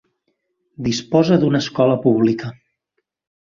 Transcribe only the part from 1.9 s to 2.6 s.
pública.